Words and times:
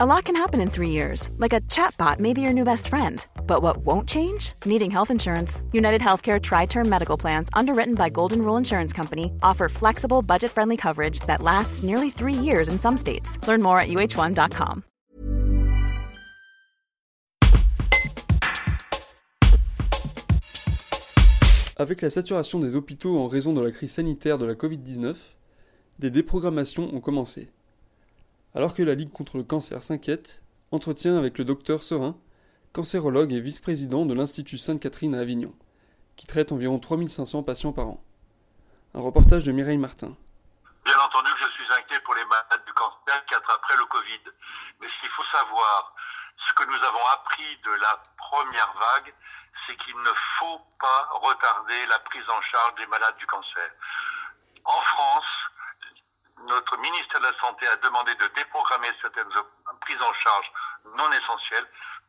A 0.00 0.06
lot 0.06 0.26
can 0.26 0.36
happen 0.36 0.60
in 0.60 0.70
three 0.70 0.90
years, 0.90 1.28
like 1.38 1.52
a 1.52 1.60
chatbot 1.62 2.20
may 2.20 2.32
be 2.32 2.40
your 2.40 2.52
new 2.52 2.62
best 2.62 2.86
friend. 2.86 3.26
But 3.48 3.62
what 3.62 3.78
won't 3.78 4.08
change? 4.08 4.52
Needing 4.64 4.92
health 4.92 5.10
insurance. 5.10 5.60
United 5.72 6.00
Healthcare 6.00 6.40
Tri 6.40 6.66
Term 6.66 6.88
Medical 6.88 7.16
Plans, 7.16 7.48
underwritten 7.52 7.96
by 7.96 8.08
Golden 8.08 8.42
Rule 8.42 8.56
Insurance 8.56 8.92
Company, 8.92 9.32
offer 9.42 9.68
flexible, 9.68 10.22
budget 10.22 10.52
friendly 10.52 10.76
coverage 10.76 11.18
that 11.26 11.42
lasts 11.42 11.82
nearly 11.82 12.10
three 12.10 12.32
years 12.32 12.68
in 12.68 12.78
some 12.78 12.96
states. 12.96 13.44
Learn 13.48 13.60
more 13.60 13.80
at 13.80 13.88
uh1.com. 13.88 14.84
Avec 21.76 22.02
la 22.02 22.10
saturation 22.10 22.60
des 22.60 22.76
hôpitaux 22.76 23.18
en 23.18 23.26
raison 23.26 23.52
de 23.52 23.60
la 23.60 23.72
crise 23.72 23.90
sanitaire 23.90 24.38
de 24.38 24.46
la 24.46 24.54
Covid-19, 24.54 25.16
des 25.98 26.10
déprogrammations 26.12 26.88
ont 26.94 27.00
commencé. 27.00 27.48
Alors 28.54 28.74
que 28.74 28.82
la 28.82 28.94
Ligue 28.94 29.12
contre 29.12 29.36
le 29.36 29.44
cancer 29.44 29.82
s'inquiète, 29.82 30.42
entretien 30.72 31.18
avec 31.18 31.36
le 31.36 31.44
docteur 31.44 31.82
Serin, 31.82 32.16
cancérologue 32.72 33.32
et 33.32 33.40
vice-président 33.40 34.06
de 34.06 34.14
l'Institut 34.14 34.56
Sainte-Catherine 34.56 35.14
à 35.14 35.20
Avignon, 35.20 35.54
qui 36.16 36.26
traite 36.26 36.50
environ 36.50 36.78
3500 36.78 37.42
patients 37.42 37.72
par 37.72 37.88
an. 37.88 38.02
Un 38.94 39.00
reportage 39.00 39.44
de 39.44 39.52
Mireille 39.52 39.78
Martin. 39.78 40.16
Bien 40.84 40.98
entendu 40.98 41.30
que 41.34 41.44
je 41.44 41.50
suis 41.52 41.72
inquiet 41.74 42.00
pour 42.00 42.14
les 42.14 42.24
malades 42.24 42.64
du 42.64 42.72
cancer 42.72 43.24
qui 43.26 43.34
attraperaient 43.34 43.76
le 43.76 43.84
Covid. 43.84 44.24
Mais 44.80 44.88
ce 44.88 45.00
qu'il 45.02 45.10
faut 45.10 45.28
savoir, 45.30 45.94
ce 46.48 46.54
que 46.54 46.64
nous 46.64 46.84
avons 46.88 47.06
appris 47.12 47.56
de 47.64 47.72
la 47.72 48.02
première 48.16 48.72
vague, 48.72 49.12
c'est 49.66 49.76
qu'il 49.76 49.96
ne 49.96 50.14
faut 50.38 50.60
pas 50.80 51.08
retarder 51.20 51.84
la 51.86 51.98
prise 51.98 52.24
en 52.28 52.40
charge 52.40 52.74
des 52.76 52.86
malades 52.86 53.16
du 53.18 53.26
cancer. 53.26 53.70
En 54.64 54.80
France, 54.80 55.26
notre 57.08 57.20
ministère 57.20 57.20
de 57.20 57.26
la 57.26 57.40
Santé 57.40 57.66
a 57.68 57.76
demandé 57.76 58.14
de 58.14 58.26
déprogrammer 58.34 58.88
certaines 59.00 59.30
prises 59.80 60.02
en 60.02 60.12
charge 60.14 60.52
non 60.96 61.10
essentielles, 61.10 61.66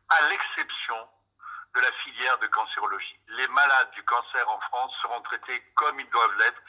à 0.08 0.28
l'exception 0.28 0.96
de 1.74 1.80
la 1.80 1.92
filière 2.02 2.38
de 2.38 2.46
cancérologie. 2.48 3.18
Les 3.28 3.46
malades 3.48 3.90
du 3.94 4.02
cancer 4.02 4.48
en 4.48 4.60
France 4.60 4.92
seront 5.02 5.20
traités 5.22 5.62
comme 5.74 5.98
ils 6.00 6.10
doivent 6.10 6.36
l'être 6.38 6.60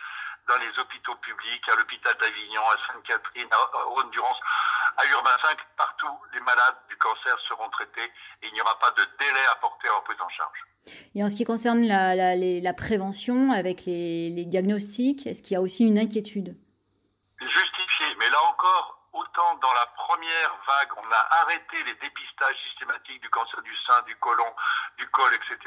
dans 0.48 0.58
les 0.58 0.80
hôpitaux 0.80 1.16
publics, 1.16 1.64
à 1.70 1.76
l'hôpital 1.76 2.16
d'Avignon, 2.20 2.62
à 2.70 2.78
Sainte-Catherine, 2.92 3.48
à 3.52 3.84
Rhône-Durance, 3.86 4.38
à 4.98 5.06
Urbain 5.12 5.38
5, 5.42 5.58
partout, 5.78 6.14
les 6.34 6.42
malades 6.42 6.82
du 6.90 6.98
cancer 6.98 7.38
seront 7.48 7.70
traités 7.70 8.10
et 8.42 8.48
il 8.48 8.54
n'y 8.54 8.62
aura 8.62 8.78
pas 8.80 8.92
de 8.92 9.06
délai 9.20 9.46
à 9.52 9.56
porter 9.56 9.90
en 9.90 10.02
prise 10.02 10.22
en 10.22 10.30
charge. 10.30 10.60
Et 11.16 11.24
en 11.24 11.30
ce 11.30 11.36
qui 11.36 11.46
concerne 11.46 11.86
la, 11.86 12.74
prévention 12.74 13.52
avec 13.52 13.86
les, 13.86 14.46
diagnostics, 14.46 15.26
est-ce 15.28 15.42
qu'il 15.42 15.54
y 15.54 15.58
a 15.58 15.62
aussi 15.62 15.86
une 15.86 15.98
inquiétude? 15.98 16.58
Encore, 18.62 18.98
autant 19.14 19.56
dans 19.56 19.74
la 19.74 19.86
première 19.88 20.56
vague, 20.68 20.90
on 20.98 21.12
a 21.12 21.42
arrêté 21.42 21.84
les 21.84 21.94
dépistages 21.96 22.58
systématiques 22.70 23.22
du 23.22 23.30
cancer 23.30 23.62
du 23.64 23.76
sein, 23.88 24.02
du 24.04 24.16
côlon, 24.18 24.56
du 24.98 25.10
col, 25.10 25.34
etc. 25.34 25.58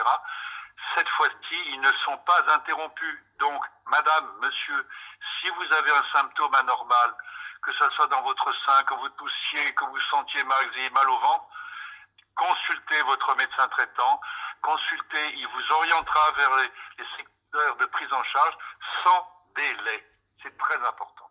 Cette 0.95 1.09
fois-ci, 1.09 1.56
ils 1.67 1.81
ne 1.81 1.92
sont 2.05 2.17
pas 2.19 2.55
interrompus. 2.55 3.19
Donc, 3.39 3.65
madame, 3.87 4.31
monsieur, 4.41 4.89
si 5.41 5.50
vous 5.50 5.72
avez 5.72 5.91
un 5.91 6.05
symptôme 6.15 6.55
anormal, 6.55 7.15
que 7.62 7.72
ce 7.72 7.91
soit 7.91 8.06
dans 8.06 8.22
votre 8.22 8.53
sein, 8.65 8.83
que 8.84 8.95
vous 8.95 9.09
toussiez, 9.11 9.75
que 9.75 9.84
vous 9.87 10.00
sentiez 10.11 10.45
mal, 10.45 10.65
mal 10.92 11.11
au 11.11 11.19
ventre, 11.19 11.47
consultez 12.37 13.03
votre 13.03 13.34
médecin 13.37 13.67
traitant, 13.69 14.20
consultez, 14.62 15.34
il 15.34 15.48
vous 15.48 15.72
orientera 15.72 16.31
vers 16.33 16.56
les 16.56 17.06
secteurs 17.17 17.77
de 17.77 17.87
prise 17.87 18.12
en 18.12 18.22
charge 18.22 18.56
sans 19.03 19.28
délai. 19.56 20.09
C'est 20.42 20.56
très 20.59 20.77
important. 20.77 21.23